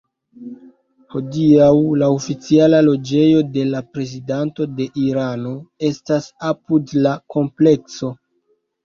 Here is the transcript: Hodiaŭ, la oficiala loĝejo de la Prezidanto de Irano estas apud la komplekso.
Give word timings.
Hodiaŭ, 1.15 1.73
la 2.03 2.07
oficiala 2.13 2.79
loĝejo 2.87 3.43
de 3.57 3.65
la 3.73 3.81
Prezidanto 3.97 4.67
de 4.79 4.87
Irano 5.03 5.53
estas 5.91 6.31
apud 6.49 6.97
la 7.05 7.13
komplekso. 7.37 8.11